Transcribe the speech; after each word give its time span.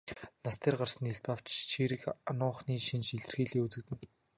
Нас 0.43 0.55
дээр 0.61 0.75
гарсан 0.79 1.01
нь 1.03 1.11
илт 1.13 1.25
авч 1.33 1.47
чийрэг 1.71 2.03
ануухны 2.29 2.73
шинж 2.87 3.07
илэрхийеэ 3.15 3.59
үзэгдэнэ. 3.65 4.07